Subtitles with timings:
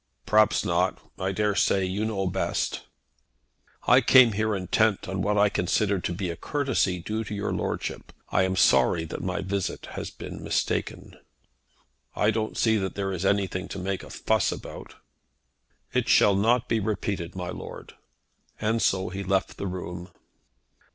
[0.25, 0.97] "Perhaps not.
[1.19, 2.87] I dare say you know best."
[3.85, 7.53] "I came here intent on what I considered to be a courtesy due to your
[7.53, 8.11] lordship.
[8.29, 11.19] I am sorry that my visit has been mistaken."
[12.15, 14.95] "I don't see that there is anything to make a fuss about."
[15.93, 17.93] "It shall not be repeated, my lord."
[18.59, 20.09] And so he left the room.